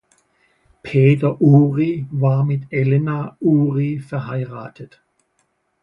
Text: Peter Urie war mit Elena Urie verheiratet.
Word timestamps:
Peter 0.81 1.37
Urie 1.39 2.07
war 2.09 2.43
mit 2.43 2.73
Elena 2.73 3.37
Urie 3.39 3.99
verheiratet. 3.99 4.99